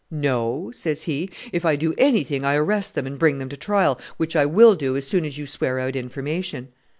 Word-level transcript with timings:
'No,' 0.09 0.71
says 0.73 1.03
he; 1.03 1.29
'if 1.51 1.63
I 1.63 1.75
do 1.75 1.93
anything 1.95 2.43
I 2.43 2.55
arrest 2.55 2.95
them 2.95 3.05
and 3.05 3.19
bring 3.19 3.37
them 3.37 3.49
to 3.49 3.55
trial, 3.55 4.01
which 4.17 4.35
I 4.35 4.47
will 4.47 4.73
do 4.73 4.97
as 4.97 5.05
soon 5.05 5.25
as 5.25 5.37
you 5.37 5.45
swear 5.45 5.77
out 5.77 5.95
information.' 5.95 6.69